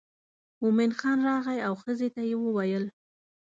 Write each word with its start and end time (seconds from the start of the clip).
مومن 0.61 0.91
خان 0.99 1.17
راغی 1.29 1.57
او 1.67 1.73
ښځې 1.83 2.07
ته 2.15 2.21
یې 2.29 2.35
وویل. 2.39 2.85